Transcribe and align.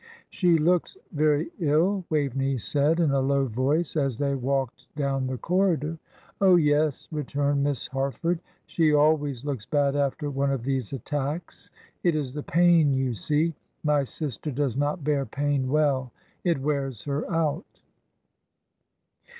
"She 0.31 0.57
looks 0.57 0.97
very 1.11 1.51
ill," 1.59 2.05
Waveney 2.09 2.57
said, 2.57 2.99
in 2.99 3.11
a 3.11 3.19
low 3.21 3.45
voice, 3.45 3.95
as 3.95 4.17
they 4.17 4.33
walked 4.33 4.87
down 4.95 5.27
the 5.27 5.37
corridor. 5.37 5.99
"Oh, 6.41 6.55
yes," 6.55 7.07
returned 7.11 7.63
Miss 7.63 7.85
Harford, 7.85 8.39
"she 8.65 8.91
always 8.91 9.45
looks 9.45 9.67
bad 9.67 9.95
after 9.95 10.31
one 10.31 10.49
of 10.51 10.63
these 10.63 10.91
attacks; 10.91 11.69
it 12.01 12.15
is 12.15 12.33
the 12.33 12.41
pain, 12.41 12.91
you 12.95 13.13
see 13.13 13.53
my 13.83 14.03
sister 14.03 14.49
does 14.49 14.75
not 14.75 15.03
bear 15.03 15.23
pain 15.23 15.69
well; 15.69 16.11
it 16.43 16.59
wears 16.59 17.03
her 17.03 17.31
out." 17.31 17.79